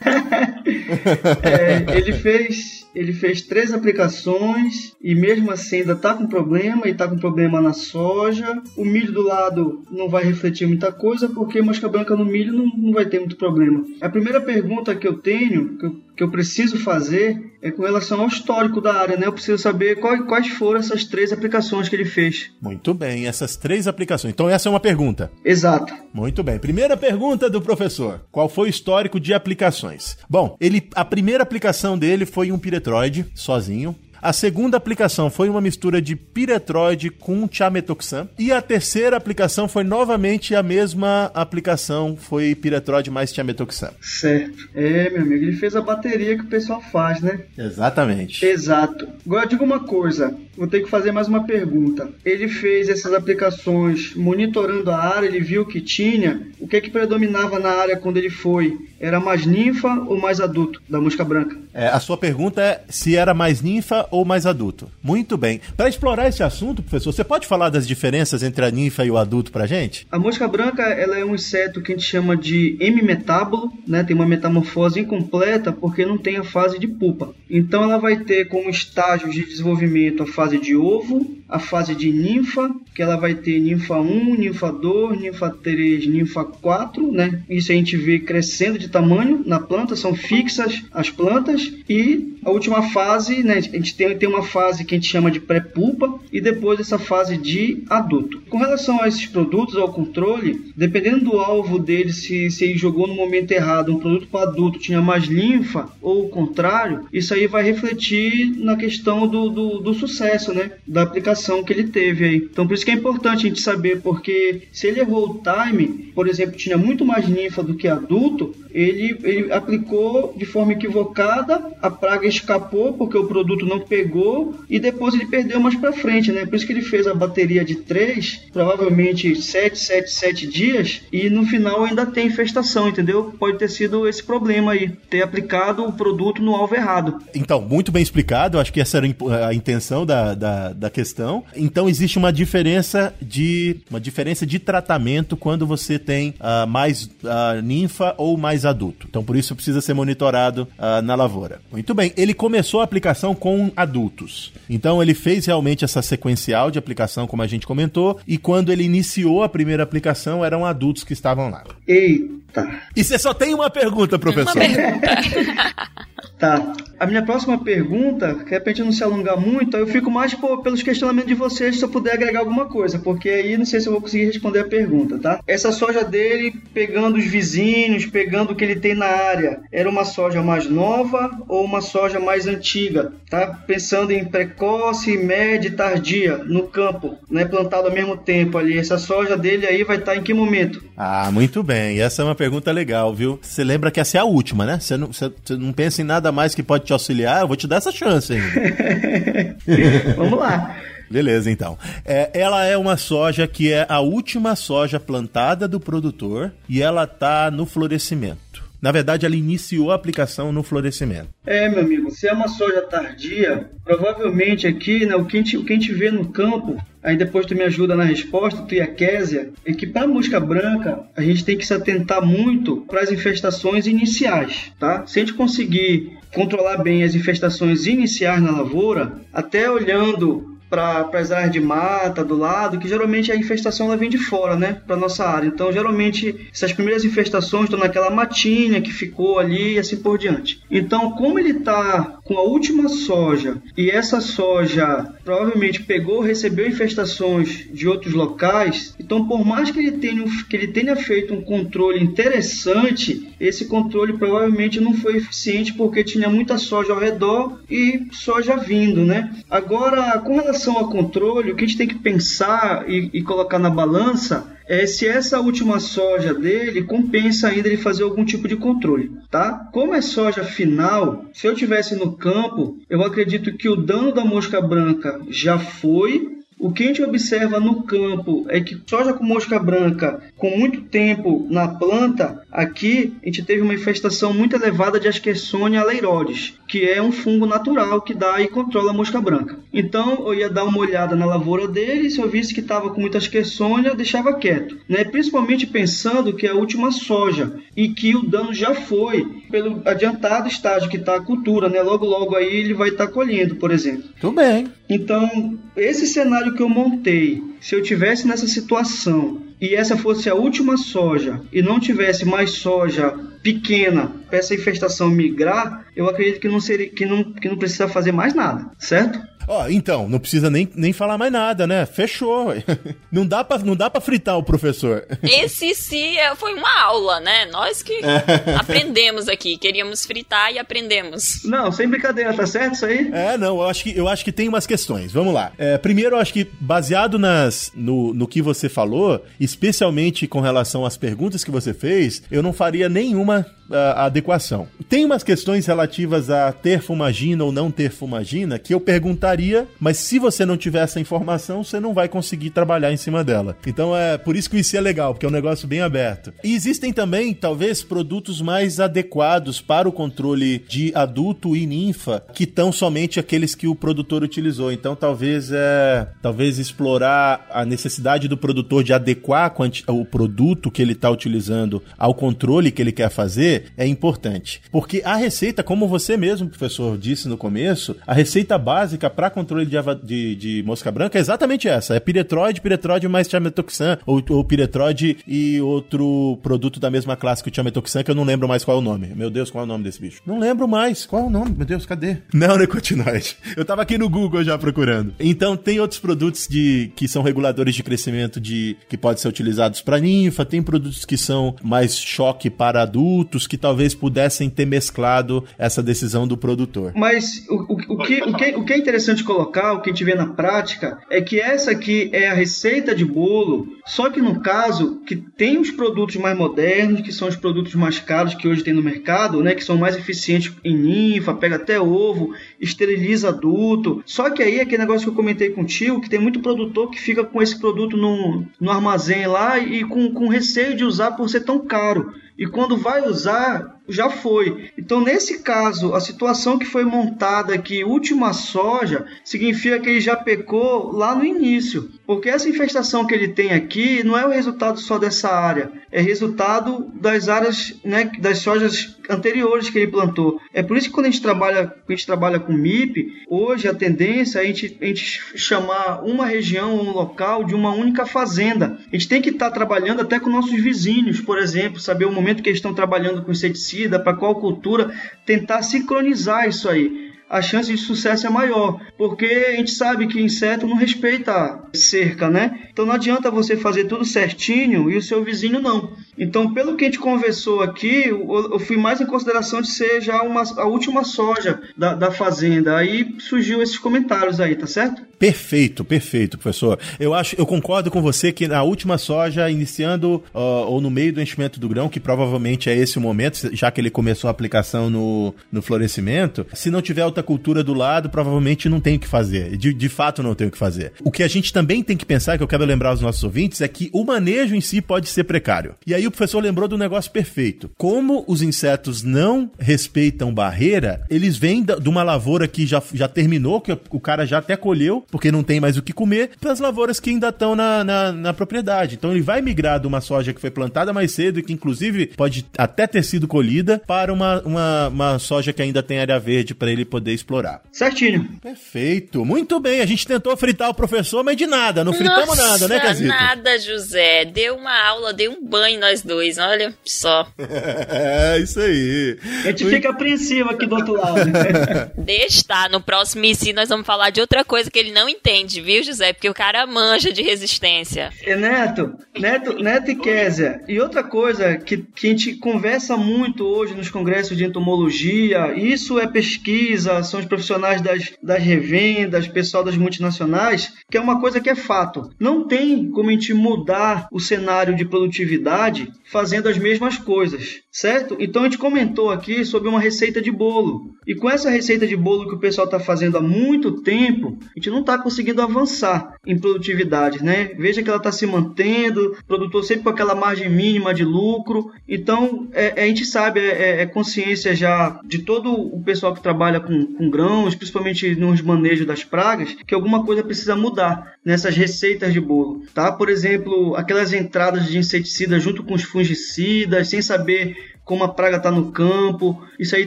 É, 1.42 1.96
ele 1.96 2.12
fez 2.12 2.79
ele 2.94 3.12
fez 3.12 3.42
três 3.42 3.72
aplicações 3.72 4.94
e 5.00 5.14
mesmo 5.14 5.50
assim 5.50 5.76
ainda 5.76 5.96
tá 5.96 6.14
com 6.14 6.26
problema 6.26 6.88
e 6.88 6.94
tá 6.94 7.08
com 7.08 7.18
problema 7.18 7.60
na 7.60 7.72
soja. 7.72 8.60
O 8.76 8.84
milho 8.84 9.12
do 9.12 9.22
lado 9.22 9.84
não 9.90 10.08
vai 10.08 10.24
refletir 10.24 10.66
muita 10.66 10.92
coisa 10.92 11.28
porque 11.28 11.62
mosca 11.62 11.88
branca 11.88 12.16
no 12.16 12.24
milho 12.24 12.52
não, 12.52 12.66
não 12.66 12.92
vai 12.92 13.06
ter 13.06 13.18
muito 13.18 13.36
problema. 13.36 13.84
A 14.00 14.08
primeira 14.08 14.40
pergunta 14.40 14.94
que 14.94 15.06
eu 15.06 15.18
tenho, 15.18 15.76
que 15.78 15.86
eu, 15.86 15.96
que 16.16 16.22
eu 16.22 16.30
preciso 16.30 16.78
fazer, 16.78 17.50
é 17.62 17.70
com 17.70 17.82
relação 17.82 18.20
ao 18.20 18.28
histórico 18.28 18.80
da 18.80 18.94
área, 18.94 19.16
né? 19.16 19.26
Eu 19.26 19.32
preciso 19.32 19.58
saber 19.58 19.96
quais, 19.96 20.24
quais 20.24 20.48
foram 20.48 20.80
essas 20.80 21.04
três 21.04 21.32
aplicações 21.32 21.88
que 21.88 21.96
ele 21.96 22.04
fez. 22.04 22.50
Muito 22.60 22.94
bem, 22.94 23.26
essas 23.26 23.56
três 23.56 23.86
aplicações. 23.86 24.32
Então 24.32 24.48
essa 24.48 24.68
é 24.68 24.70
uma 24.70 24.80
pergunta. 24.80 25.30
Exato. 25.44 25.94
Muito 26.12 26.42
bem. 26.42 26.58
Primeira 26.58 26.96
pergunta 26.96 27.48
do 27.48 27.60
professor. 27.60 28.20
Qual 28.32 28.48
foi 28.48 28.68
o 28.68 28.70
histórico 28.70 29.20
de 29.20 29.34
aplicações? 29.34 30.16
Bom, 30.28 30.56
ele 30.60 30.88
a 30.94 31.04
primeira 31.04 31.42
aplicação 31.42 31.98
dele 31.98 32.24
foi 32.24 32.50
um 32.50 32.58
piretroide 32.80 33.26
sozinho. 33.34 33.94
A 34.22 34.34
segunda 34.34 34.76
aplicação 34.76 35.30
foi 35.30 35.48
uma 35.48 35.62
mistura 35.62 36.00
de 36.00 36.14
piretroide 36.14 37.08
com 37.08 37.48
tiametoxan. 37.48 38.28
E 38.38 38.52
a 38.52 38.60
terceira 38.60 39.16
aplicação 39.16 39.66
foi 39.66 39.82
novamente 39.82 40.54
a 40.54 40.62
mesma 40.62 41.30
aplicação, 41.32 42.18
foi 42.18 42.54
piretroide 42.54 43.10
mais 43.10 43.32
tiametoxan. 43.32 43.92
Certo. 43.98 44.68
É, 44.74 45.08
meu 45.08 45.22
amigo, 45.22 45.44
ele 45.44 45.56
fez 45.56 45.74
a 45.74 45.80
bateria 45.80 46.36
que 46.36 46.44
o 46.44 46.48
pessoal 46.48 46.82
faz, 46.82 47.22
né? 47.22 47.40
Exatamente. 47.56 48.44
Exato. 48.44 49.08
Agora 49.24 49.46
diga 49.46 49.64
uma 49.64 49.80
coisa, 49.80 50.36
vou 50.54 50.68
ter 50.68 50.82
que 50.82 50.90
fazer 50.90 51.12
mais 51.12 51.26
uma 51.26 51.46
pergunta. 51.46 52.10
Ele 52.22 52.46
fez 52.46 52.90
essas 52.90 53.14
aplicações 53.14 54.14
monitorando 54.14 54.90
a 54.90 54.98
área, 54.98 55.28
ele 55.28 55.40
viu 55.40 55.64
que 55.64 55.80
tinha. 55.80 56.46
O 56.60 56.68
que 56.68 56.76
é 56.76 56.80
que 56.82 56.90
predominava 56.90 57.58
na 57.58 57.70
área 57.70 57.96
quando 57.96 58.18
ele 58.18 58.28
foi? 58.28 58.76
Era 59.00 59.18
mais 59.18 59.46
ninfa 59.46 59.88
ou 60.06 60.20
mais 60.20 60.40
adulto 60.40 60.80
da 60.88 61.00
mosca 61.00 61.24
branca. 61.24 61.56
É, 61.72 61.86
a 61.88 61.98
sua 61.98 62.18
pergunta 62.18 62.60
é 62.60 62.82
se 62.88 63.16
era 63.16 63.32
mais 63.32 63.62
ninfa 63.62 64.06
ou 64.10 64.24
mais 64.24 64.44
adulto. 64.44 64.88
Muito 65.02 65.38
bem. 65.38 65.60
Para 65.76 65.88
explorar 65.88 66.28
esse 66.28 66.42
assunto, 66.42 66.82
professor, 66.82 67.12
você 67.12 67.24
pode 67.24 67.46
falar 67.46 67.70
das 67.70 67.88
diferenças 67.88 68.42
entre 68.42 68.64
a 68.64 68.70
ninfa 68.70 69.04
e 69.04 69.10
o 69.10 69.16
adulto 69.16 69.50
pra 69.50 69.66
gente? 69.66 70.06
A 70.12 70.18
mosca 70.18 70.46
branca 70.46 70.82
ela 70.82 71.18
é 71.18 71.24
um 71.24 71.34
inseto 71.34 71.80
que 71.80 71.92
a 71.92 71.96
gente 71.96 72.06
chama 72.06 72.36
de 72.36 72.76
hemimetábulo, 72.78 73.72
né? 73.86 74.04
Tem 74.04 74.14
uma 74.14 74.26
metamorfose 74.26 75.00
incompleta 75.00 75.72
porque 75.72 76.04
não 76.04 76.18
tem 76.18 76.36
a 76.36 76.44
fase 76.44 76.78
de 76.78 76.86
pupa. 76.86 77.32
Então 77.48 77.84
ela 77.84 77.98
vai 77.98 78.18
ter 78.18 78.48
como 78.48 78.68
estágios 78.68 79.34
de 79.34 79.44
desenvolvimento 79.44 80.22
a 80.22 80.26
fase 80.26 80.58
de 80.58 80.76
ovo, 80.76 81.40
a 81.48 81.58
fase 81.58 81.94
de 81.94 82.12
ninfa, 82.12 82.70
que 82.94 83.02
ela 83.02 83.16
vai 83.16 83.34
ter 83.34 83.58
ninfa 83.60 83.98
1, 83.98 84.36
ninfa 84.36 84.70
2, 84.70 85.20
ninfa 85.20 85.50
3, 85.50 86.06
ninfa 86.06 86.44
4, 86.44 87.10
né? 87.10 87.42
Isso 87.48 87.72
a 87.72 87.74
gente 87.74 87.96
vê 87.96 88.18
crescendo 88.18 88.78
de 88.78 88.89
tamanho 88.90 89.42
na 89.46 89.60
planta, 89.60 89.96
são 89.96 90.14
fixas 90.14 90.82
as 90.92 91.10
plantas 91.10 91.72
e 91.88 92.36
a 92.44 92.50
última 92.50 92.82
fase, 92.90 93.42
né? 93.42 93.54
A 93.54 93.60
gente 93.60 93.94
tem, 93.94 94.16
tem 94.16 94.28
uma 94.28 94.42
fase 94.42 94.84
que 94.84 94.94
a 94.94 94.98
gente 94.98 95.10
chama 95.10 95.30
de 95.30 95.40
pré-pulpa 95.40 96.18
e 96.32 96.40
depois 96.40 96.80
essa 96.80 96.98
fase 96.98 97.36
de 97.36 97.82
adulto. 97.88 98.40
Com 98.48 98.58
relação 98.58 99.00
a 99.00 99.08
esses 99.08 99.26
produtos, 99.26 99.76
ao 99.76 99.92
controle, 99.92 100.72
dependendo 100.76 101.26
do 101.26 101.38
alvo 101.38 101.78
dele, 101.78 102.12
se, 102.12 102.50
se 102.50 102.64
ele 102.64 102.78
jogou 102.78 103.06
no 103.06 103.14
momento 103.14 103.52
errado 103.52 103.94
um 103.94 103.98
produto 103.98 104.28
para 104.28 104.48
adulto 104.48 104.78
tinha 104.78 105.02
mais 105.02 105.24
linfa 105.24 105.88
ou 106.00 106.26
o 106.26 106.28
contrário, 106.28 107.06
isso 107.12 107.34
aí 107.34 107.46
vai 107.46 107.62
refletir 107.62 108.56
na 108.56 108.76
questão 108.76 109.26
do, 109.26 109.50
do, 109.50 109.78
do 109.78 109.94
sucesso, 109.94 110.52
né? 110.52 110.72
Da 110.86 111.02
aplicação 111.02 111.62
que 111.62 111.72
ele 111.72 111.84
teve 111.84 112.24
aí. 112.24 112.36
Então 112.36 112.66
por 112.66 112.74
isso 112.74 112.84
que 112.84 112.90
é 112.90 112.94
importante 112.94 113.46
a 113.46 113.48
gente 113.48 113.60
saber, 113.60 114.00
porque 114.00 114.62
se 114.72 114.86
ele 114.86 115.00
errou 115.00 115.30
o 115.30 115.42
time, 115.42 116.10
por 116.14 116.28
exemplo, 116.28 116.56
tinha 116.56 116.78
muito 116.78 117.04
mais 117.04 117.28
linfa 117.28 117.62
do 117.62 117.74
que 117.74 117.88
adulto, 117.88 118.54
ele, 118.80 119.18
ele 119.22 119.52
aplicou 119.52 120.34
de 120.36 120.44
forma 120.44 120.72
equivocada, 120.72 121.70
a 121.80 121.90
praga 121.90 122.26
escapou 122.26 122.92
porque 122.94 123.16
o 123.16 123.26
produto 123.26 123.66
não 123.66 123.80
pegou 123.80 124.54
e 124.68 124.78
depois 124.78 125.14
ele 125.14 125.26
perdeu 125.26 125.60
mais 125.60 125.74
para 125.76 125.92
frente, 125.92 126.32
né? 126.32 126.46
Por 126.46 126.56
isso 126.56 126.66
que 126.66 126.72
ele 126.72 126.82
fez 126.82 127.06
a 127.06 127.14
bateria 127.14 127.64
de 127.64 127.76
3, 127.76 128.48
provavelmente 128.52 129.40
7, 129.40 129.78
7, 129.78 130.10
7 130.10 130.46
dias 130.46 131.02
e 131.12 131.28
no 131.30 131.44
final 131.44 131.84
ainda 131.84 132.06
tem 132.06 132.26
infestação, 132.26 132.88
entendeu? 132.88 133.34
Pode 133.38 133.58
ter 133.58 133.68
sido 133.68 134.08
esse 134.08 134.22
problema 134.22 134.72
aí, 134.72 134.90
ter 135.08 135.22
aplicado 135.22 135.84
o 135.84 135.92
produto 135.92 136.42
no 136.42 136.54
alvo 136.54 136.74
errado. 136.74 137.18
Então, 137.34 137.60
muito 137.60 137.92
bem 137.92 138.02
explicado, 138.02 138.58
acho 138.58 138.72
que 138.72 138.80
essa 138.80 138.98
era 138.98 139.06
a 139.46 139.54
intenção 139.54 140.06
da, 140.06 140.34
da, 140.34 140.72
da 140.72 140.90
questão. 140.90 141.44
Então, 141.54 141.88
existe 141.88 142.18
uma 142.18 142.32
diferença 142.32 143.14
de 143.20 143.76
uma 143.90 144.00
diferença 144.00 144.46
de 144.46 144.58
tratamento 144.58 145.36
quando 145.36 145.66
você 145.66 145.98
tem 145.98 146.34
uh, 146.40 146.66
mais 146.66 147.04
uh, 147.04 147.62
ninfa 147.62 148.14
ou 148.16 148.36
mais 148.36 148.64
adulto. 148.70 149.06
Então, 149.08 149.22
por 149.22 149.36
isso 149.36 149.54
precisa 149.54 149.80
ser 149.80 149.94
monitorado 149.94 150.66
uh, 150.78 151.02
na 151.02 151.14
lavoura. 151.14 151.60
Muito 151.70 151.94
bem, 151.94 152.12
ele 152.16 152.34
começou 152.34 152.80
a 152.80 152.84
aplicação 152.84 153.34
com 153.34 153.70
adultos. 153.76 154.52
Então, 154.68 155.02
ele 155.02 155.14
fez 155.14 155.46
realmente 155.46 155.84
essa 155.84 156.02
sequencial 156.02 156.70
de 156.70 156.78
aplicação, 156.78 157.26
como 157.26 157.42
a 157.42 157.46
gente 157.46 157.66
comentou, 157.66 158.18
e 158.26 158.38
quando 158.38 158.72
ele 158.72 158.84
iniciou 158.84 159.42
a 159.42 159.48
primeira 159.48 159.82
aplicação, 159.82 160.44
eram 160.44 160.64
adultos 160.64 161.04
que 161.04 161.12
estavam 161.12 161.50
lá. 161.50 161.64
Eita! 161.86 162.80
E 162.96 163.04
você 163.04 163.18
só 163.18 163.34
tem 163.34 163.54
uma 163.54 163.70
pergunta, 163.70 164.18
professor? 164.18 164.56
Uma 164.56 164.60
pergunta. 164.60 166.00
Tá. 166.38 166.72
A 166.98 167.06
minha 167.06 167.24
próxima 167.24 167.56
pergunta, 167.56 168.34
que 168.46 168.54
é 168.54 168.60
pra 168.60 168.72
gente 168.72 168.84
não 168.84 168.92
se 168.92 169.02
alongar 169.02 169.40
muito, 169.40 169.74
eu 169.76 169.86
fico 169.86 170.10
mais 170.10 170.34
por, 170.34 170.62
pelos 170.62 170.82
questionamentos 170.82 171.28
de 171.28 171.34
vocês 171.34 171.78
se 171.78 171.84
eu 171.84 171.88
puder 171.88 172.12
agregar 172.12 172.40
alguma 172.40 172.66
coisa, 172.66 172.98
porque 172.98 173.28
aí 173.28 173.56
não 173.56 173.64
sei 173.64 173.80
se 173.80 173.88
eu 173.88 173.92
vou 173.92 174.02
conseguir 174.02 174.26
responder 174.26 174.60
a 174.60 174.68
pergunta, 174.68 175.18
tá? 175.18 175.40
Essa 175.46 175.72
soja 175.72 176.04
dele, 176.04 176.54
pegando 176.74 177.16
os 177.16 177.24
vizinhos, 177.24 178.04
pegando 178.04 178.52
o 178.52 178.54
que 178.54 178.62
ele 178.62 178.76
tem 178.76 178.94
na 178.94 179.06
área, 179.06 179.60
era 179.72 179.88
uma 179.88 180.04
soja 180.04 180.42
mais 180.42 180.68
nova 180.68 181.30
ou 181.48 181.64
uma 181.64 181.80
soja 181.80 182.20
mais 182.20 182.46
antiga? 182.46 183.12
Tá? 183.30 183.46
Pensando 183.66 184.10
em 184.10 184.24
precoce, 184.24 185.16
média 185.16 185.68
e 185.68 185.72
tardia 185.72 186.38
no 186.38 186.64
campo, 186.68 187.16
né? 187.30 187.44
Plantado 187.44 187.88
ao 187.88 187.94
mesmo 187.94 188.16
tempo 188.16 188.58
ali. 188.58 188.76
Essa 188.76 188.98
soja 188.98 189.36
dele 189.36 189.66
aí 189.66 189.84
vai 189.84 189.96
estar 189.96 190.12
tá 190.12 190.18
em 190.18 190.22
que 190.22 190.34
momento? 190.34 190.82
Ah, 190.96 191.30
muito 191.32 191.62
bem. 191.62 192.00
Essa 192.00 192.22
é 192.22 192.24
uma 192.24 192.34
pergunta 192.34 192.70
legal, 192.72 193.14
viu? 193.14 193.38
Você 193.40 193.64
lembra 193.64 193.90
que 193.90 194.00
essa 194.00 194.18
é 194.18 194.20
a 194.20 194.24
última, 194.24 194.66
né? 194.66 194.78
Você 194.78 194.96
não, 194.96 195.06
você 195.06 195.30
não 195.50 195.72
pensa 195.72 196.02
em 196.02 196.04
nada 196.10 196.32
mais 196.32 196.54
que 196.54 196.62
pode 196.62 196.84
te 196.84 196.92
auxiliar, 196.92 197.40
eu 197.40 197.48
vou 197.48 197.56
te 197.56 197.68
dar 197.68 197.76
essa 197.76 197.92
chance 197.92 198.32
ainda. 198.32 199.56
Vamos 200.16 200.38
lá. 200.38 200.76
Beleza, 201.10 201.50
então. 201.50 201.78
É, 202.04 202.30
ela 202.34 202.64
é 202.64 202.76
uma 202.76 202.96
soja 202.96 203.46
que 203.46 203.72
é 203.72 203.86
a 203.88 204.00
última 204.00 204.54
soja 204.54 205.00
plantada 205.00 205.66
do 205.66 205.80
produtor 205.80 206.52
e 206.68 206.82
ela 206.82 207.06
tá 207.06 207.50
no 207.50 207.66
florescimento. 207.66 208.69
Na 208.80 208.90
verdade, 208.90 209.26
ela 209.26 209.36
iniciou 209.36 209.90
a 209.90 209.94
aplicação 209.94 210.50
no 210.52 210.62
florescimento. 210.62 211.28
É, 211.44 211.68
meu 211.68 211.80
amigo, 211.80 212.10
se 212.10 212.26
é 212.26 212.32
uma 212.32 212.48
soja 212.48 212.82
tardia, 212.82 213.68
provavelmente 213.84 214.66
aqui, 214.66 215.04
né, 215.04 215.14
o, 215.14 215.24
que 215.24 215.36
a 215.36 215.40
gente, 215.40 215.56
o 215.56 215.64
que 215.64 215.72
a 215.72 215.76
gente 215.76 215.92
vê 215.92 216.10
no 216.10 216.28
campo, 216.28 216.82
aí 217.02 217.16
depois 217.16 217.44
tu 217.44 217.54
me 217.54 217.62
ajuda 217.62 217.94
na 217.94 218.04
resposta, 218.04 218.62
tu 218.62 218.74
e 218.74 218.80
a 218.80 218.86
Késia, 218.86 219.50
é 219.66 219.72
que 219.72 219.86
para 219.86 220.04
a 220.04 220.08
mosca 220.08 220.40
branca, 220.40 221.00
a 221.14 221.22
gente 221.22 221.44
tem 221.44 221.58
que 221.58 221.66
se 221.66 221.74
atentar 221.74 222.24
muito 222.24 222.78
para 222.88 223.02
as 223.02 223.12
infestações 223.12 223.86
iniciais, 223.86 224.72
tá? 224.78 225.06
Se 225.06 225.18
a 225.18 225.22
gente 225.22 225.34
conseguir 225.34 226.18
controlar 226.32 226.78
bem 226.78 227.02
as 227.02 227.14
infestações 227.14 227.86
iniciais 227.86 228.42
na 228.42 228.52
lavoura, 228.52 229.12
até 229.32 229.70
olhando 229.70 230.58
para 230.70 231.10
as 231.12 231.32
áreas 231.32 231.50
de 231.50 231.60
mata 231.60 232.24
do 232.24 232.36
lado, 232.36 232.78
que 232.78 232.88
geralmente 232.88 233.32
a 233.32 233.36
infestação 233.36 233.86
ela 233.86 233.96
vem 233.96 234.08
de 234.08 234.16
fora, 234.16 234.56
né, 234.56 234.80
para 234.86 234.96
nossa 234.96 235.24
área. 235.26 235.48
Então, 235.48 235.72
geralmente, 235.72 236.48
essas 236.52 236.72
primeiras 236.72 237.04
infestações 237.04 237.64
estão 237.64 237.78
naquela 237.78 238.10
matinha 238.10 238.80
que 238.80 238.92
ficou 238.92 239.38
ali 239.40 239.74
e 239.74 239.78
assim 239.78 239.96
por 239.96 240.16
diante. 240.16 240.62
Então, 240.70 241.10
como 241.12 241.38
ele 241.38 241.50
está 241.50 242.18
com 242.22 242.38
a 242.38 242.42
última 242.42 242.88
soja 242.88 243.56
e 243.76 243.90
essa 243.90 244.20
soja 244.20 245.12
provavelmente 245.24 245.82
pegou, 245.82 246.20
recebeu 246.20 246.68
infestações 246.68 247.66
de 247.72 247.88
outros 247.88 248.14
locais, 248.14 248.94
então, 248.98 249.26
por 249.26 249.44
mais 249.44 249.70
que 249.70 249.80
ele 249.80 249.92
tenha, 249.92 250.24
que 250.48 250.56
ele 250.56 250.68
tenha 250.68 250.94
feito 250.94 251.34
um 251.34 251.42
controle 251.42 252.02
interessante, 252.02 253.34
esse 253.40 253.64
controle 253.64 254.12
provavelmente 254.12 254.80
não 254.80 254.94
foi 254.94 255.16
eficiente 255.16 255.74
porque 255.74 256.04
tinha 256.04 256.28
muita 256.28 256.58
soja 256.58 256.92
ao 256.92 257.00
redor 257.00 257.60
e 257.68 258.06
soja 258.12 258.56
vindo, 258.56 259.04
né? 259.04 259.30
Agora, 259.50 260.18
com 260.18 260.36
relação 260.36 260.59
relação 260.60 260.76
ao 260.76 260.90
controle, 260.90 261.52
o 261.52 261.56
que 261.56 261.64
a 261.64 261.66
gente 261.66 261.78
tem 261.78 261.88
que 261.88 261.98
pensar 261.98 262.88
e, 262.88 263.10
e 263.14 263.22
colocar 263.22 263.58
na 263.58 263.70
balança 263.70 264.46
é 264.68 264.86
se 264.86 265.06
essa 265.06 265.40
última 265.40 265.80
soja 265.80 266.34
dele 266.34 266.82
compensa 266.82 267.48
ainda 267.48 267.66
ele 267.66 267.76
fazer 267.76 268.04
algum 268.04 268.24
tipo 268.24 268.46
de 268.46 268.56
controle, 268.56 269.10
tá? 269.30 269.68
Como 269.72 269.94
é 269.94 270.00
soja 270.00 270.44
final, 270.44 271.24
se 271.32 271.46
eu 271.46 271.54
tivesse 271.54 271.96
no 271.96 272.12
campo, 272.12 272.78
eu 272.88 273.02
acredito 273.02 273.56
que 273.56 273.68
o 273.68 273.74
dano 273.74 274.12
da 274.12 274.24
mosca 274.24 274.60
branca 274.60 275.20
já 275.28 275.58
foi 275.58 276.39
o 276.60 276.70
que 276.70 276.84
a 276.84 276.86
gente 276.88 277.02
observa 277.02 277.58
no 277.58 277.82
campo 277.84 278.44
é 278.48 278.60
que 278.60 278.78
soja 278.86 279.14
com 279.14 279.24
mosca 279.24 279.58
branca, 279.58 280.20
com 280.36 280.56
muito 280.56 280.82
tempo 280.82 281.46
na 281.48 281.66
planta, 281.66 282.42
aqui 282.52 283.14
a 283.22 283.26
gente 283.26 283.42
teve 283.42 283.62
uma 283.62 283.72
infestação 283.72 284.34
muito 284.34 284.54
elevada 284.54 285.00
de 285.00 285.08
Askersonia 285.08 285.82
leirodes, 285.82 286.54
que 286.68 286.84
é 286.84 287.00
um 287.00 287.10
fungo 287.10 287.46
natural 287.46 288.02
que 288.02 288.12
dá 288.12 288.40
e 288.42 288.48
controla 288.48 288.90
a 288.90 288.94
mosca 288.94 289.20
branca. 289.20 289.58
Então 289.72 290.26
eu 290.26 290.34
ia 290.34 290.50
dar 290.50 290.64
uma 290.64 290.78
olhada 290.78 291.16
na 291.16 291.24
lavoura 291.24 291.66
dele, 291.66 292.08
e 292.08 292.10
se 292.10 292.20
eu 292.20 292.28
visse 292.28 292.52
que 292.52 292.60
estava 292.60 292.90
com 292.90 293.00
muita 293.00 293.16
Askersonia, 293.16 293.94
deixava 293.94 294.34
quieto, 294.34 294.76
né? 294.86 295.02
Principalmente 295.02 295.66
pensando 295.66 296.34
que 296.34 296.46
é 296.46 296.50
a 296.50 296.54
última 296.54 296.92
soja 296.92 297.54
e 297.74 297.88
que 297.88 298.14
o 298.14 298.28
dano 298.28 298.52
já 298.52 298.74
foi 298.74 299.24
pelo 299.50 299.80
adiantado 299.86 300.48
estágio 300.48 300.90
que 300.90 300.96
está 300.96 301.16
a 301.16 301.20
cultura, 301.20 301.68
né? 301.68 301.80
Logo 301.80 302.04
logo 302.04 302.36
aí 302.36 302.54
ele 302.56 302.74
vai 302.74 302.90
estar 302.90 303.06
tá 303.06 303.12
colhendo, 303.12 303.56
por 303.56 303.70
exemplo. 303.70 304.04
Tudo 304.20 304.36
bem. 304.36 304.68
Então, 304.88 305.58
esse 305.76 306.06
cenário 306.06 306.49
que 306.54 306.62
eu 306.62 306.68
montei, 306.68 307.42
se 307.60 307.74
eu 307.74 307.82
tivesse 307.82 308.26
nessa 308.26 308.46
situação 308.46 309.42
e 309.60 309.74
essa 309.74 309.96
fosse 309.96 310.28
a 310.28 310.34
última 310.34 310.76
soja 310.76 311.40
e 311.52 311.62
não 311.62 311.78
tivesse 311.78 312.24
mais 312.24 312.52
soja 312.52 313.10
pequena 313.42 314.10
para 314.28 314.38
essa 314.38 314.54
infestação 314.54 315.10
migrar, 315.10 315.86
eu 315.94 316.08
acredito 316.08 316.40
que 316.40 316.48
não 316.48 316.60
seria 316.60 316.88
que 316.88 317.04
não, 317.06 317.24
que 317.24 317.48
não 317.48 317.56
precisa 317.56 317.88
fazer 317.88 318.12
mais 318.12 318.34
nada, 318.34 318.70
certo? 318.78 319.20
Ó, 319.46 319.64
oh, 319.64 319.68
então, 319.68 320.08
não 320.08 320.18
precisa 320.18 320.48
nem, 320.48 320.68
nem 320.74 320.92
falar 320.92 321.18
mais 321.18 321.32
nada, 321.32 321.66
né? 321.66 321.86
Fechou. 321.86 322.52
não 323.10 323.26
dá 323.26 323.42
pra, 323.42 323.58
não 323.58 323.74
dá 323.74 323.90
pra 323.90 324.00
fritar 324.00 324.38
o 324.38 324.42
professor. 324.42 325.06
Esse 325.22 325.74
sim 325.74 326.16
é, 326.16 326.34
foi 326.36 326.54
uma 326.54 326.82
aula, 326.82 327.20
né? 327.20 327.46
Nós 327.46 327.82
que 327.82 328.00
aprendemos 328.58 329.28
aqui. 329.28 329.56
Queríamos 329.56 330.04
fritar 330.04 330.52
e 330.52 330.58
aprendemos. 330.58 331.44
Não, 331.44 331.72
sem 331.72 331.88
brincadeira, 331.88 332.32
tá 332.34 332.46
certo 332.46 332.74
isso 332.74 332.86
aí? 332.86 333.10
É, 333.12 333.36
não, 333.36 333.56
eu 333.56 333.68
acho 333.68 333.82
que, 333.84 333.96
eu 333.96 334.08
acho 334.08 334.24
que 334.24 334.32
tem 334.32 334.48
umas 334.48 334.66
questões. 334.66 335.12
Vamos 335.12 335.34
lá. 335.34 335.52
É, 335.58 335.78
primeiro, 335.78 336.16
eu 336.16 336.20
acho 336.20 336.32
que 336.32 336.48
baseado 336.60 337.18
nas, 337.18 337.72
no, 337.74 338.14
no 338.14 338.28
que 338.28 338.40
você 338.40 338.68
falou, 338.68 339.24
especialmente 339.38 340.26
com 340.26 340.40
relação 340.40 340.84
às 340.84 340.96
perguntas 340.96 341.44
que 341.44 341.50
você 341.50 341.74
fez, 341.74 342.22
eu 342.30 342.42
não 342.42 342.52
faria 342.52 342.88
nenhuma 342.88 343.46
a, 343.70 344.02
a 344.02 344.04
adequação. 344.06 344.68
tem 344.88 345.04
umas 345.04 345.22
questões 345.22 345.66
relativas 345.66 346.30
a 346.30 346.52
ter 346.52 346.80
fumagina 346.80 347.44
ou 347.44 347.52
não 347.52 347.70
ter 347.70 347.90
fumagina 347.90 348.58
que 348.58 348.74
eu 348.74 348.80
perguntaria, 348.80 349.39
mas 349.78 349.98
se 349.98 350.18
você 350.18 350.44
não 350.44 350.56
tiver 350.56 350.82
essa 350.82 351.00
informação, 351.00 351.64
você 351.64 351.80
não 351.80 351.94
vai 351.94 352.08
conseguir 352.08 352.50
trabalhar 352.50 352.92
em 352.92 352.96
cima 352.96 353.24
dela. 353.24 353.56
Então 353.66 353.96
é 353.96 354.18
por 354.18 354.36
isso 354.36 354.50
que 354.50 354.58
isso 354.58 354.76
é 354.76 354.80
legal, 354.80 355.14
porque 355.14 355.26
é 355.26 355.28
um 355.28 355.32
negócio 355.32 355.66
bem 355.66 355.80
aberto. 355.80 356.32
E 356.44 356.54
existem 356.54 356.92
também, 356.92 357.32
talvez, 357.32 357.82
produtos 357.82 358.40
mais 358.40 358.80
adequados 358.80 359.60
para 359.60 359.88
o 359.88 359.92
controle 359.92 360.58
de 360.68 360.92
adulto 360.94 361.56
e 361.56 361.66
ninfa, 361.66 362.22
que 362.34 362.44
estão 362.44 362.72
somente 362.72 363.18
aqueles 363.18 363.54
que 363.54 363.66
o 363.66 363.74
produtor 363.74 364.22
utilizou. 364.22 364.72
Então 364.72 364.94
talvez 364.94 365.50
é, 365.52 366.08
talvez 366.22 366.58
explorar 366.58 367.46
a 367.50 367.64
necessidade 367.64 368.28
do 368.28 368.36
produtor 368.36 368.84
de 368.84 368.92
adequar 368.92 369.54
o 369.88 370.04
produto 370.04 370.70
que 370.70 370.82
ele 370.82 370.92
está 370.92 371.10
utilizando 371.10 371.82
ao 371.98 372.14
controle 372.14 372.70
que 372.70 372.82
ele 372.82 372.92
quer 372.92 373.10
fazer 373.10 373.72
é 373.76 373.86
importante. 373.86 374.60
Porque 374.70 375.02
a 375.04 375.16
receita, 375.16 375.62
como 375.62 375.88
você 375.88 376.16
mesmo, 376.16 376.48
professor, 376.48 376.96
disse 376.96 377.28
no 377.28 377.36
começo, 377.36 377.96
a 378.06 378.14
receita 378.14 378.58
básica 378.58 379.10
para 379.20 379.28
controle 379.28 379.66
de, 379.66 379.76
de, 380.02 380.34
de, 380.34 380.62
mosca 380.62 380.90
branca 380.90 381.18
é 381.18 381.20
exatamente 381.20 381.68
essa: 381.68 381.94
é 381.94 382.00
piretroide, 382.00 382.58
piretroide 382.58 383.06
mais 383.06 383.28
tiametoxan, 383.28 383.98
ou, 384.06 384.22
ou 384.30 384.42
piretroide 384.42 385.18
e 385.28 385.60
outro 385.60 386.38
produto 386.42 386.80
da 386.80 386.90
mesma 386.90 387.16
classe 387.16 387.42
que 387.42 387.50
o 387.50 387.52
tiametoxan, 387.52 388.02
que 388.02 388.10
eu 388.10 388.14
não 388.14 388.24
lembro 388.24 388.48
mais 388.48 388.64
qual 388.64 388.78
é 388.78 388.80
o 388.80 388.82
nome. 388.82 389.08
Meu 389.14 389.28
Deus, 389.28 389.50
qual 389.50 389.60
é 389.60 389.64
o 389.66 389.68
nome 389.68 389.84
desse 389.84 390.00
bicho? 390.00 390.22
Não 390.24 390.38
lembro 390.38 390.66
mais. 390.66 391.04
Qual 391.04 391.22
é 391.22 391.26
o 391.26 391.28
nome? 391.28 391.54
Meu 391.54 391.66
Deus, 391.66 391.84
cadê? 391.84 392.16
Não, 392.32 392.56
necotinoide. 392.56 393.36
Eu 393.54 393.62
tava 393.62 393.82
aqui 393.82 393.98
no 393.98 394.08
Google 394.08 394.42
já 394.42 394.56
procurando. 394.56 395.12
Então, 395.20 395.54
tem 395.54 395.78
outros 395.80 396.00
produtos 396.00 396.48
de 396.48 396.90
que 396.96 397.06
são 397.06 397.22
reguladores 397.22 397.74
de 397.74 397.82
crescimento 397.82 398.40
de 398.40 398.74
que 398.88 398.96
podem 398.96 399.20
ser 399.20 399.28
utilizados 399.28 399.82
para 399.82 400.00
ninfa, 400.00 400.46
tem 400.46 400.62
produtos 400.62 401.04
que 401.04 401.18
são 401.18 401.54
mais 401.62 401.94
choque 401.94 402.48
para 402.48 402.80
adultos, 402.80 403.46
que 403.46 403.58
talvez 403.58 403.94
pudessem 403.94 404.48
ter 404.48 404.64
mesclado 404.64 405.44
essa 405.58 405.82
decisão 405.82 406.26
do 406.26 406.38
produtor. 406.38 406.92
Mas 406.96 407.44
o, 407.50 407.74
o, 407.74 407.94
o, 407.94 407.98
que, 407.98 408.22
o, 408.22 408.32
que, 408.34 408.56
o 408.56 408.64
que 408.64 408.72
é 408.72 408.78
interessante 408.78 409.09
colocar, 409.24 409.72
o 409.72 409.80
que 409.80 409.90
a 409.90 409.92
gente 409.92 410.04
vê 410.04 410.14
na 410.14 410.26
prática, 410.26 410.98
é 411.10 411.20
que 411.20 411.40
essa 411.40 411.70
aqui 411.70 412.10
é 412.12 412.28
a 412.28 412.34
receita 412.34 412.94
de 412.94 413.04
bolo, 413.04 413.68
só 413.86 414.08
que 414.08 414.20
no 414.20 414.40
caso 414.40 415.00
que 415.06 415.16
tem 415.16 415.58
os 415.58 415.70
produtos 415.70 416.16
mais 416.16 416.36
modernos, 416.36 417.00
que 417.00 417.12
são 417.12 417.28
os 417.28 417.36
produtos 417.36 417.74
mais 417.74 417.98
caros 417.98 418.34
que 418.34 418.46
hoje 418.46 418.62
tem 418.62 418.72
no 418.72 418.82
mercado, 418.82 419.42
né, 419.42 419.54
que 419.54 419.64
são 419.64 419.76
mais 419.76 419.96
eficientes 419.96 420.52
em 420.64 420.76
ninfa, 420.76 421.34
pega 421.34 421.56
até 421.56 421.80
ovo, 421.80 422.34
esteriliza 422.60 423.28
adulto. 423.28 424.02
Só 424.06 424.30
que 424.30 424.42
aí 424.42 424.58
é 424.58 424.62
aquele 424.62 424.82
negócio 424.82 425.02
que 425.02 425.10
eu 425.10 425.16
comentei 425.16 425.50
contigo, 425.50 426.00
que 426.00 426.10
tem 426.10 426.20
muito 426.20 426.40
produtor 426.40 426.90
que 426.90 427.00
fica 427.00 427.24
com 427.24 427.42
esse 427.42 427.58
produto 427.58 427.96
no, 427.96 428.44
no 428.60 428.70
armazém 428.70 429.26
lá 429.26 429.58
e 429.58 429.84
com, 429.84 430.12
com 430.12 430.28
receio 430.28 430.76
de 430.76 430.84
usar 430.84 431.12
por 431.12 431.28
ser 431.28 431.40
tão 431.40 431.58
caro. 431.58 432.12
E 432.40 432.46
quando 432.46 432.74
vai 432.74 433.06
usar, 433.06 433.82
já 433.86 434.08
foi. 434.08 434.70
Então, 434.78 435.04
nesse 435.04 435.40
caso, 435.40 435.92
a 435.92 436.00
situação 436.00 436.58
que 436.58 436.64
foi 436.64 436.86
montada 436.86 437.52
aqui, 437.52 437.84
última 437.84 438.32
soja, 438.32 439.04
significa 439.22 439.78
que 439.78 439.90
ele 439.90 440.00
já 440.00 440.16
pecou 440.16 440.90
lá 440.90 441.14
no 441.14 441.22
início. 441.22 441.90
Porque 442.10 442.28
essa 442.28 442.48
infestação 442.48 443.06
que 443.06 443.14
ele 443.14 443.28
tem 443.28 443.52
aqui 443.52 444.02
não 444.02 444.18
é 444.18 444.26
o 444.26 444.30
resultado 444.30 444.80
só 444.80 444.98
dessa 444.98 445.28
área, 445.28 445.70
é 445.92 446.00
resultado 446.00 446.90
das 446.92 447.28
áreas, 447.28 447.72
né, 447.84 448.10
das 448.18 448.38
sojas 448.38 448.98
anteriores 449.08 449.70
que 449.70 449.78
ele 449.78 449.92
plantou. 449.92 450.40
É 450.52 450.60
por 450.60 450.76
isso 450.76 450.88
que 450.88 450.92
quando 450.92 451.06
a 451.06 451.08
gente 451.08 451.22
trabalha, 451.22 451.72
a 451.88 451.92
gente 451.92 452.04
trabalha 452.04 452.40
com 452.40 452.52
MIP, 452.52 453.12
hoje 453.28 453.68
a 453.68 453.74
tendência 453.74 454.40
é 454.40 454.42
a 454.42 454.44
gente, 454.44 454.76
a 454.80 454.86
gente 454.86 455.22
chamar 455.36 456.02
uma 456.02 456.26
região, 456.26 456.74
um 456.80 456.90
local 456.90 457.44
de 457.44 457.54
uma 457.54 457.72
única 457.72 458.04
fazenda. 458.04 458.76
A 458.92 458.96
gente 458.96 459.06
tem 459.06 459.22
que 459.22 459.30
estar 459.30 459.48
tá 459.48 459.54
trabalhando 459.54 460.00
até 460.00 460.18
com 460.18 460.28
nossos 460.28 460.60
vizinhos, 460.60 461.20
por 461.20 461.38
exemplo, 461.38 461.78
saber 461.78 462.06
o 462.06 462.12
momento 462.12 462.42
que 462.42 462.48
eles 462.48 462.58
estão 462.58 462.74
trabalhando 462.74 463.22
com 463.22 463.30
inseticida, 463.30 464.00
para 464.00 464.16
qual 464.16 464.34
cultura, 464.34 464.92
tentar 465.24 465.62
sincronizar 465.62 466.48
isso 466.48 466.68
aí 466.68 467.09
a 467.30 467.40
chance 467.40 467.70
de 467.70 467.78
sucesso 467.78 468.26
é 468.26 468.30
maior, 468.30 468.80
porque 468.98 469.24
a 469.24 469.52
gente 469.52 469.70
sabe 469.70 470.08
que 470.08 470.20
inseto 470.20 470.66
não 470.66 470.76
respeita 470.76 471.62
cerca, 471.72 472.28
né? 472.28 472.68
Então 472.72 472.84
não 472.84 472.94
adianta 472.94 473.30
você 473.30 473.56
fazer 473.56 473.84
tudo 473.84 474.04
certinho 474.04 474.90
e 474.90 474.96
o 474.96 475.02
seu 475.02 475.22
vizinho 475.22 475.60
não. 475.60 475.92
Então, 476.18 476.52
pelo 476.52 476.76
que 476.76 476.84
a 476.84 476.88
gente 476.88 476.98
conversou 476.98 477.62
aqui, 477.62 478.08
eu, 478.08 478.58
fui 478.58 478.76
mais 478.76 479.00
em 479.00 479.06
consideração 479.06 479.62
de 479.62 479.70
ser 479.70 480.00
já 480.00 480.22
uma, 480.22 480.42
a 480.42 480.66
última 480.66 481.04
soja 481.04 481.60
da, 481.76 481.94
da 481.94 482.10
fazenda. 482.10 482.76
Aí 482.76 483.14
surgiu 483.20 483.62
esses 483.62 483.78
comentários 483.78 484.40
aí, 484.40 484.56
tá 484.56 484.66
certo? 484.66 485.09
Perfeito, 485.20 485.84
perfeito, 485.84 486.38
professor. 486.38 486.78
Eu 486.98 487.12
acho, 487.12 487.36
eu 487.38 487.44
concordo 487.44 487.90
com 487.90 488.00
você 488.00 488.32
que 488.32 488.48
na 488.48 488.62
última 488.62 488.96
soja, 488.96 489.50
iniciando 489.50 490.14
uh, 490.34 490.64
ou 490.66 490.80
no 490.80 490.90
meio 490.90 491.12
do 491.12 491.20
enchimento 491.20 491.60
do 491.60 491.68
grão, 491.68 491.90
que 491.90 492.00
provavelmente 492.00 492.70
é 492.70 492.74
esse 492.74 492.96
o 492.96 493.02
momento, 493.02 493.54
já 493.54 493.70
que 493.70 493.82
ele 493.82 493.90
começou 493.90 494.28
a 494.28 494.30
aplicação 494.30 494.88
no, 494.88 495.34
no 495.52 495.60
florescimento, 495.60 496.46
se 496.54 496.70
não 496.70 496.80
tiver 496.80 497.04
outra 497.04 497.22
cultura 497.22 497.62
do 497.62 497.74
lado, 497.74 498.08
provavelmente 498.08 498.66
não 498.66 498.80
tem 498.80 498.96
o 498.96 498.98
que 498.98 499.06
fazer. 499.06 499.58
De, 499.58 499.74
de 499.74 499.88
fato, 499.90 500.22
não 500.22 500.34
tem 500.34 500.46
o 500.46 500.50
que 500.50 500.56
fazer. 500.56 500.94
O 501.04 501.10
que 501.10 501.22
a 501.22 501.28
gente 501.28 501.52
também 501.52 501.82
tem 501.82 501.98
que 501.98 502.06
pensar, 502.06 502.38
que 502.38 502.42
eu 502.42 502.48
quero 502.48 502.64
lembrar 502.64 502.88
aos 502.88 503.02
nossos 503.02 503.22
ouvintes, 503.22 503.60
é 503.60 503.68
que 503.68 503.90
o 503.92 504.02
manejo 504.02 504.54
em 504.54 504.60
si 504.62 504.80
pode 504.80 505.06
ser 505.06 505.24
precário. 505.24 505.74
E 505.86 505.92
aí 505.92 506.06
o 506.06 506.10
professor 506.10 506.42
lembrou 506.42 506.66
do 506.66 506.78
negócio 506.78 507.10
perfeito. 507.10 507.70
Como 507.76 508.24
os 508.26 508.40
insetos 508.40 509.02
não 509.02 509.50
respeitam 509.58 510.32
barreira, 510.32 511.04
eles 511.10 511.36
vêm 511.36 511.62
de 511.62 511.88
uma 511.90 512.02
lavoura 512.02 512.48
que 512.48 512.64
já, 512.64 512.82
já 512.94 513.06
terminou, 513.06 513.60
que 513.60 513.76
o 513.90 514.00
cara 514.00 514.24
já 514.24 514.38
até 514.38 514.56
colheu, 514.56 515.04
porque 515.10 515.32
não 515.32 515.42
tem 515.42 515.60
mais 515.60 515.76
o 515.76 515.82
que 515.82 515.92
comer, 515.92 516.30
para 516.40 516.52
as 516.52 516.60
lavouras 516.60 517.00
que 517.00 517.10
ainda 517.10 517.28
estão 517.28 517.54
na, 517.54 517.84
na, 517.84 518.12
na, 518.12 518.32
propriedade. 518.32 518.94
Então 518.94 519.10
ele 519.10 519.20
vai 519.20 519.42
migrar 519.42 519.80
de 519.80 519.86
uma 519.86 520.00
soja 520.00 520.32
que 520.32 520.40
foi 520.40 520.50
plantada 520.50 520.92
mais 520.92 521.12
cedo 521.12 521.40
e 521.40 521.42
que 521.42 521.52
inclusive 521.52 522.06
pode 522.08 522.46
até 522.56 522.86
ter 522.86 523.02
sido 523.02 523.26
colhida 523.26 523.80
para 523.86 524.12
uma, 524.12 524.40
uma, 524.42 524.88
uma 524.88 525.18
soja 525.18 525.52
que 525.52 525.62
ainda 525.62 525.82
tem 525.82 526.00
área 526.00 526.18
verde 526.18 526.54
para 526.54 526.70
ele 526.70 526.84
poder 526.84 527.12
explorar. 527.12 527.62
Certinho. 527.72 528.28
Perfeito. 528.42 529.24
Muito 529.24 529.58
bem. 529.60 529.80
A 529.80 529.86
gente 529.86 530.06
tentou 530.06 530.36
fritar 530.36 530.70
o 530.70 530.74
professor, 530.74 531.24
mas 531.24 531.36
de 531.36 531.46
nada. 531.46 531.84
Não 531.84 531.92
fritamos 531.92 532.36
Nossa, 532.36 532.42
nada, 532.42 532.68
né, 532.68 532.80
Casito? 532.80 533.08
Nada, 533.08 533.58
José. 533.58 534.24
Deu 534.24 534.56
uma 534.56 534.88
aula, 534.88 535.12
deu 535.12 535.32
um 535.32 535.46
banho 535.46 535.80
nós 535.80 536.02
dois. 536.02 536.38
Olha 536.38 536.74
só. 536.84 537.26
é, 537.38 538.38
isso 538.38 538.60
aí. 538.60 539.18
A 539.44 539.50
gente 539.50 539.64
Muito... 539.64 539.76
fica 539.76 539.90
apreensivo 539.90 540.50
aqui 540.50 540.66
do 540.66 540.76
outro 540.76 540.94
lado. 540.94 541.30
Deixa, 541.96 542.42
tá? 542.44 542.68
No 542.68 542.80
próximo 542.80 543.24
ensino 543.24 543.60
nós 543.60 543.68
vamos 543.68 543.86
falar 543.86 544.10
de 544.10 544.20
outra 544.20 544.44
coisa 544.44 544.70
que 544.70 544.78
ele 544.78 544.92
não 544.92 544.99
entende, 545.08 545.60
viu, 545.60 545.82
José? 545.82 546.12
Porque 546.12 546.28
o 546.28 546.34
cara 546.34 546.66
manja 546.66 547.12
de 547.12 547.22
resistência. 547.22 548.10
É, 548.22 548.36
Neto, 548.36 548.94
Neto, 549.18 549.54
Neto 549.54 549.90
e 549.90 549.96
Kézia. 549.96 550.60
E 550.68 550.80
outra 550.80 551.02
coisa 551.02 551.56
que, 551.56 551.78
que 551.78 552.06
a 552.06 552.10
gente 552.10 552.34
conversa 552.36 552.96
muito 552.96 553.44
hoje 553.46 553.74
nos 553.74 553.90
congressos 553.90 554.36
de 554.36 554.44
entomologia, 554.44 555.54
isso 555.56 555.98
é 555.98 556.06
pesquisa, 556.06 557.02
são 557.02 557.20
os 557.20 557.26
profissionais 557.26 557.80
das, 557.80 558.12
das 558.22 558.42
revendas, 558.42 559.28
pessoal 559.28 559.64
das 559.64 559.76
multinacionais, 559.76 560.72
que 560.90 560.96
é 560.96 561.00
uma 561.00 561.20
coisa 561.20 561.40
que 561.40 561.50
é 561.50 561.54
fato. 561.54 562.10
Não 562.18 562.46
tem 562.46 562.90
como 562.90 563.10
a 563.10 563.12
gente 563.12 563.32
mudar 563.32 564.08
o 564.12 564.20
cenário 564.20 564.74
de 564.74 564.84
produtividade 564.84 565.90
fazendo 566.04 566.48
as 566.48 566.58
mesmas 566.58 566.98
coisas, 566.98 567.60
certo? 567.70 568.16
Então 568.18 568.42
a 568.42 568.44
gente 568.46 568.58
comentou 568.58 569.10
aqui 569.10 569.44
sobre 569.44 569.68
uma 569.68 569.80
receita 569.80 570.20
de 570.20 570.30
bolo. 570.30 570.90
E 571.06 571.14
com 571.14 571.30
essa 571.30 571.50
receita 571.50 571.86
de 571.86 571.96
bolo 571.96 572.28
que 572.28 572.34
o 572.34 572.38
pessoal 572.38 572.64
está 572.64 572.78
fazendo 572.78 573.16
há 573.16 573.20
muito 573.20 573.82
tempo, 573.82 574.38
a 574.42 574.58
gente 574.58 574.70
não 574.70 574.80
está 574.80 574.98
conseguindo 574.98 575.40
avançar 575.40 576.14
em 576.26 576.38
produtividade, 576.38 577.22
né? 577.22 577.50
Veja 577.58 577.82
que 577.82 577.88
ela 577.88 577.98
está 577.98 578.12
se 578.12 578.26
mantendo, 578.26 579.16
produtor 579.26 579.64
sempre 579.64 579.84
com 579.84 579.90
aquela 579.90 580.14
margem 580.14 580.50
mínima 580.50 580.92
de 580.92 581.04
lucro. 581.04 581.70
Então 581.88 582.48
é, 582.52 582.82
a 582.82 582.86
gente 582.86 583.04
sabe, 583.04 583.40
é, 583.40 583.82
é, 583.82 583.86
consciência 583.86 584.54
já 584.54 585.00
de 585.04 585.20
todo 585.20 585.52
o 585.52 585.82
pessoal 585.82 586.14
que 586.14 586.22
trabalha 586.22 586.60
com, 586.60 586.86
com 586.94 587.10
grãos, 587.10 587.54
principalmente 587.54 588.14
nos 588.16 588.42
manejos 588.42 588.86
das 588.86 589.04
pragas, 589.04 589.56
que 589.66 589.74
alguma 589.74 590.04
coisa 590.04 590.22
precisa 590.22 590.56
mudar 590.56 591.14
nessas 591.24 591.56
receitas 591.56 592.12
de 592.12 592.20
bolo, 592.20 592.62
tá? 592.74 592.90
Por 592.92 593.08
exemplo, 593.08 593.74
aquelas 593.76 594.12
entradas 594.12 594.66
de 594.66 594.78
inseticida 594.78 595.38
junto 595.38 595.62
com 595.62 595.74
os 595.74 595.82
fungicidas, 595.82 596.88
sem 596.88 597.02
saber 597.02 597.56
como 597.84 598.04
a 598.04 598.08
praga 598.08 598.36
está 598.36 598.50
no 598.50 598.70
campo, 598.70 599.42
isso 599.58 599.74
aí 599.74 599.86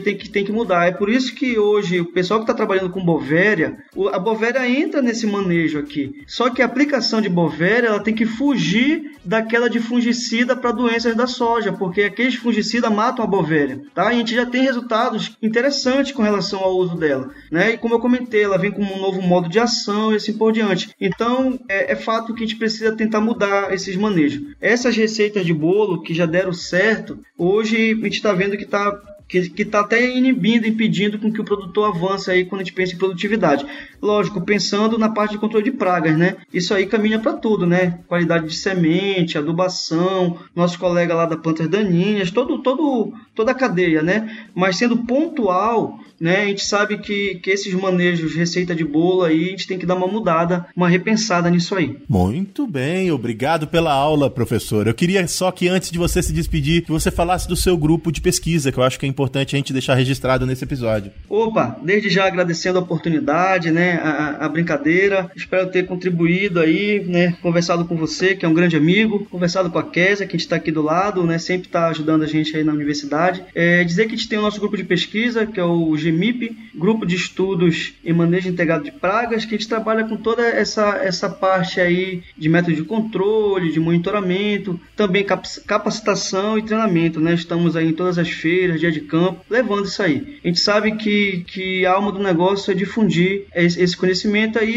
tem 0.00 0.16
que, 0.16 0.28
tem 0.28 0.44
que 0.44 0.52
mudar. 0.52 0.86
É 0.86 0.92
por 0.92 1.08
isso 1.08 1.34
que 1.34 1.58
hoje 1.58 2.00
o 2.00 2.12
pessoal 2.12 2.40
que 2.40 2.44
está 2.44 2.54
trabalhando 2.54 2.90
com 2.90 3.04
bovéria, 3.04 3.78
a 4.12 4.18
bovéria 4.18 4.68
entra 4.68 5.00
nesse 5.00 5.26
manejo 5.26 5.78
aqui. 5.78 6.22
Só 6.26 6.50
que 6.50 6.62
a 6.62 6.66
aplicação 6.66 7.20
de 7.20 7.28
bovéria 7.28 7.88
ela 7.88 8.00
tem 8.00 8.14
que 8.14 8.26
fugir 8.26 9.14
daquela 9.24 9.70
de 9.70 9.80
fungicida 9.80 10.54
para 10.54 10.70
doenças 10.70 11.16
da 11.16 11.26
soja, 11.26 11.72
porque 11.72 12.02
aqueles 12.02 12.34
fungicidas 12.34 12.92
matam 12.92 13.24
a 13.24 13.28
bovéria. 13.28 13.80
Tá? 13.94 14.08
A 14.08 14.12
gente 14.12 14.34
já 14.34 14.44
tem 14.44 14.62
resultados 14.62 15.36
interessantes 15.42 16.12
com 16.12 16.22
relação 16.22 16.60
ao 16.60 16.76
uso 16.76 16.96
dela. 16.96 17.30
Né? 17.50 17.72
E 17.72 17.78
como 17.78 17.94
eu 17.94 18.00
comentei, 18.00 18.44
ela 18.44 18.58
vem 18.58 18.70
com 18.70 18.82
um 18.82 19.00
novo 19.00 19.22
modo 19.22 19.48
de 19.48 19.58
ação 19.58 20.12
e 20.12 20.16
assim 20.16 20.34
por 20.34 20.52
diante. 20.52 20.90
Então 21.00 21.58
é, 21.68 21.92
é 21.92 21.96
fato 21.96 22.34
que 22.34 22.44
a 22.44 22.46
gente 22.46 22.58
precisa 22.58 22.94
tentar 22.94 23.20
mudar 23.20 23.72
esses 23.72 23.96
manejos. 23.96 24.42
Essas 24.60 24.96
receitas 24.96 25.46
de 25.46 25.54
bolo 25.54 26.02
que 26.02 26.12
já 26.12 26.26
deram 26.26 26.52
certo, 26.52 27.18
hoje 27.38 27.93
gente 27.96 28.16
está 28.16 28.32
vendo 28.32 28.56
que 28.56 28.64
está 28.64 29.00
que 29.28 29.62
está 29.62 29.80
até 29.80 30.16
inibindo, 30.16 30.66
impedindo 30.66 31.18
com 31.18 31.32
que 31.32 31.40
o 31.40 31.44
produtor 31.44 31.88
avance 31.88 32.30
aí 32.30 32.44
quando 32.44 32.60
a 32.60 32.64
gente 32.64 32.74
pensa 32.74 32.94
em 32.94 32.98
produtividade. 32.98 33.66
Lógico, 34.00 34.40
pensando 34.42 34.98
na 34.98 35.08
parte 35.08 35.32
de 35.32 35.38
controle 35.38 35.64
de 35.64 35.72
pragas, 35.72 36.16
né? 36.16 36.36
Isso 36.52 36.74
aí 36.74 36.86
caminha 36.86 37.18
para 37.18 37.32
tudo, 37.32 37.66
né? 37.66 37.98
Qualidade 38.06 38.46
de 38.48 38.54
semente, 38.54 39.38
adubação, 39.38 40.38
nossos 40.54 40.76
colegas 40.76 41.16
lá 41.16 41.26
da 41.26 41.36
plantas 41.36 41.68
daninhas, 41.68 42.30
todo, 42.30 42.58
todo, 42.58 43.12
toda 43.34 43.52
a 43.52 43.54
cadeia, 43.54 44.02
né? 44.02 44.46
Mas 44.54 44.76
sendo 44.76 44.98
pontual, 44.98 45.98
né? 46.20 46.42
A 46.42 46.46
gente 46.46 46.64
sabe 46.64 46.98
que, 46.98 47.36
que 47.36 47.50
esses 47.50 47.72
manejos, 47.74 48.34
receita 48.34 48.74
de 48.74 48.84
bolo 48.84 49.22
aí, 49.22 49.46
a 49.46 49.50
gente 49.50 49.66
tem 49.66 49.78
que 49.78 49.86
dar 49.86 49.94
uma 49.94 50.06
mudada, 50.06 50.66
uma 50.76 50.88
repensada 50.88 51.50
nisso 51.50 51.74
aí. 51.74 51.96
Muito 52.08 52.66
bem, 52.66 53.10
obrigado 53.10 53.66
pela 53.66 53.92
aula, 53.92 54.30
professor. 54.30 54.86
Eu 54.86 54.94
queria 54.94 55.26
só 55.26 55.50
que 55.50 55.68
antes 55.68 55.90
de 55.90 55.98
você 55.98 56.22
se 56.22 56.32
despedir, 56.32 56.82
que 56.82 56.92
você 56.92 57.10
falasse 57.10 57.48
do 57.48 57.56
seu 57.56 57.76
grupo 57.76 58.12
de 58.12 58.20
pesquisa, 58.20 58.70
que 58.70 58.78
eu 58.78 58.82
acho 58.82 58.98
que 58.98 59.06
é 59.06 59.08
importante 59.14 59.54
a 59.54 59.58
gente 59.58 59.72
deixar 59.72 59.94
registrado 59.94 60.44
nesse 60.44 60.64
episódio. 60.64 61.12
Opa, 61.28 61.78
desde 61.82 62.10
já 62.10 62.26
agradecendo 62.26 62.78
a 62.78 62.82
oportunidade, 62.82 63.70
né? 63.70 64.00
A, 64.02 64.44
a 64.44 64.48
brincadeira. 64.48 65.30
Espero 65.36 65.70
ter 65.70 65.86
contribuído 65.86 66.58
aí, 66.58 67.04
né? 67.06 67.36
Conversado 67.40 67.84
com 67.84 67.96
você, 67.96 68.34
que 68.34 68.44
é 68.44 68.48
um 68.48 68.54
grande 68.54 68.76
amigo, 68.76 69.24
conversado 69.30 69.70
com 69.70 69.78
a 69.78 69.84
Késia, 69.84 70.26
que 70.26 70.34
a 70.34 70.36
gente 70.36 70.46
está 70.46 70.56
aqui 70.56 70.72
do 70.72 70.82
lado, 70.82 71.24
né? 71.24 71.38
Sempre 71.38 71.68
está 71.68 71.86
ajudando 71.88 72.24
a 72.24 72.26
gente 72.26 72.56
aí 72.56 72.64
na 72.64 72.72
universidade. 72.72 73.44
É, 73.54 73.84
dizer 73.84 74.06
que 74.06 74.14
a 74.14 74.16
gente 74.16 74.28
tem 74.28 74.38
o 74.38 74.42
nosso 74.42 74.58
grupo 74.58 74.76
de 74.76 74.82
pesquisa, 74.82 75.46
que 75.46 75.60
é 75.60 75.64
o 75.64 75.92
GMIP, 75.92 76.56
Grupo 76.74 77.06
de 77.06 77.14
Estudos 77.14 77.94
em 78.04 78.12
Manejo 78.12 78.48
Integrado 78.48 78.84
de 78.84 78.90
Pragas, 78.90 79.44
que 79.44 79.54
a 79.54 79.58
gente 79.58 79.68
trabalha 79.68 80.04
com 80.04 80.16
toda 80.16 80.42
essa, 80.42 80.96
essa 80.96 81.30
parte 81.30 81.80
aí 81.80 82.22
de 82.36 82.48
método 82.48 82.74
de 82.74 82.82
controle, 82.82 83.72
de 83.72 83.78
monitoramento, 83.78 84.78
também 84.96 85.24
capacitação 85.24 86.58
e 86.58 86.62
treinamento, 86.62 87.20
né? 87.20 87.34
Estamos 87.34 87.76
aí 87.76 87.88
em 87.88 87.92
todas 87.92 88.18
as 88.18 88.28
feiras, 88.28 88.80
dia 88.80 88.90
de 88.90 89.03
campo, 89.04 89.44
levando 89.48 89.86
isso 89.86 90.02
aí. 90.02 90.38
A 90.42 90.48
gente 90.48 90.60
sabe 90.60 90.96
que, 90.96 91.44
que 91.46 91.86
a 91.86 91.92
alma 91.92 92.12
do 92.12 92.18
negócio 92.18 92.70
é 92.70 92.74
difundir 92.74 93.46
esse, 93.54 93.96
conhecimento 93.96 94.58
aí 94.58 94.72